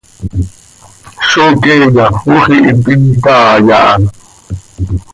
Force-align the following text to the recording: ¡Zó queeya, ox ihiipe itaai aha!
¡Zó 1.29 1.43
queeya, 1.63 2.05
ox 2.33 2.45
ihiipe 2.55 2.93
itaai 3.11 3.69
aha! 3.79 3.93